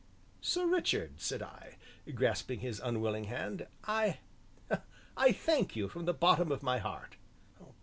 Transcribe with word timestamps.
"Sir 0.41 0.65
Richard," 0.65 1.21
said 1.21 1.43
I, 1.43 1.75
grasping 2.15 2.61
his 2.61 2.79
unwilling 2.83 3.25
hand, 3.25 3.67
"I 3.85 4.17
I 5.15 5.31
thank 5.31 5.75
you 5.75 5.89
from 5.89 6.05
the 6.05 6.11
bottom 6.15 6.51
of 6.51 6.63
my 6.63 6.79
heart." 6.79 7.17